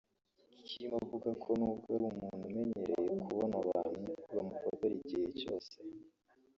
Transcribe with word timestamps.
Kim 0.67 0.91
avuga 1.03 1.29
ko 1.41 1.49
nubwo 1.59 1.87
ari 1.95 2.05
umuntu 2.11 2.35
umenyereye 2.49 3.11
kubona 3.25 3.55
abantu 3.63 4.11
bamufotora 4.33 4.93
igihe 5.01 5.27
cyose 5.39 5.75